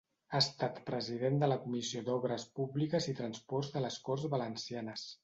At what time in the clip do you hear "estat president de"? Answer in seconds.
0.43-1.49